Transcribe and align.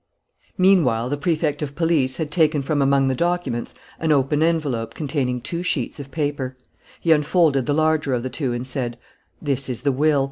Meanwhile, 0.57 1.09
the 1.09 1.17
Prefect 1.17 1.61
of 1.61 1.75
Police 1.75 2.17
had 2.17 2.31
taken 2.31 2.63
from 2.63 2.81
among 2.81 3.07
the 3.07 3.13
documents 3.13 3.75
an 3.99 4.11
open 4.11 4.41
envelope 4.41 4.95
containing 4.95 5.41
two 5.41 5.61
sheets 5.61 5.99
of 5.99 6.09
paper. 6.09 6.57
He 6.99 7.11
unfolded 7.11 7.67
the 7.67 7.75
larger 7.75 8.15
of 8.15 8.23
the 8.23 8.29
two 8.31 8.51
and 8.51 8.65
said: 8.65 8.97
"This 9.39 9.69
is 9.69 9.83
the 9.83 9.91
will. 9.91 10.19